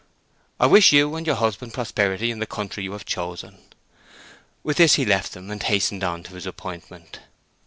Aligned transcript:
"I 0.59 0.65
wish 0.65 0.91
you 0.91 1.15
and 1.15 1.27
your 1.27 1.35
husband 1.35 1.75
prosperity 1.75 2.31
in 2.31 2.39
the 2.39 2.47
country 2.47 2.83
you 2.83 2.93
have 2.93 3.05
chosen." 3.05 3.59
With 4.63 4.77
this 4.77 4.95
he 4.95 5.05
left 5.05 5.33
them, 5.33 5.51
and 5.51 5.61
hastened 5.61 6.03
on 6.03 6.23
to 6.23 6.33
his 6.33 6.47
appointment. 6.47 7.19